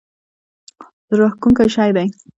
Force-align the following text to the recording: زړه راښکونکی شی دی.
زړه 1.09 1.15
راښکونکی 1.21 1.67
شی 1.75 1.89
دی. 1.95 2.07